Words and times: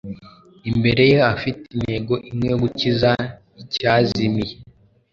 Imbere 0.69 1.01
ye 1.11 1.17
ahafite 1.27 1.63
intego 1.75 2.13
imwe 2.29 2.45
yo 2.51 2.57
gukiza 2.63 3.11
icyazimiye. 3.61 4.53